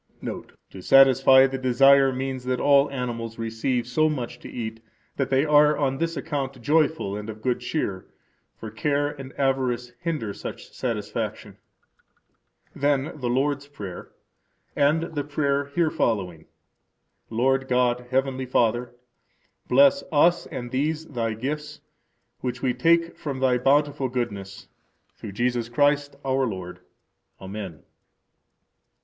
[0.19, 4.81] Note: To satisfy the desire means that all animals receive so much to eat
[5.17, 8.07] that they are on this account joyful and of good cheer;
[8.57, 11.55] for care and avarice hinder such satisfaction.
[12.75, 14.11] Then the Lord's Prayer,
[14.75, 16.47] and the prayer here following:
[17.29, 18.95] Lord God, Heavenly Father,
[19.67, 21.79] bless us and these Thy gifts,
[22.39, 24.67] which we take from Thy bountiful goodness,
[25.15, 26.79] through Jesus Christ, our Lord.
[27.39, 27.83] Amen.